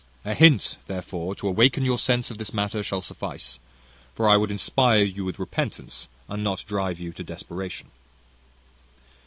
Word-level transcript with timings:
A 0.25 0.33
hint, 0.33 0.77
therefore, 0.87 1.35
to 1.35 1.47
awaken 1.47 1.85
your 1.85 1.99
sense 1.99 2.31
of 2.31 2.39
this 2.39 2.55
matter, 2.55 2.81
shall 2.81 3.03
suffice; 3.03 3.59
for 4.15 4.27
I 4.27 4.35
would 4.35 4.49
inspire 4.49 5.03
you 5.03 5.23
with 5.23 5.37
repentance, 5.37 6.09
and 6.27 6.43
not 6.43 6.65
drive 6.67 6.99
you 6.99 7.11
to 7.13 7.23
desperation. 7.23 7.91